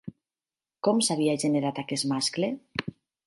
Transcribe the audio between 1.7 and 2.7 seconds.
aquest mascle?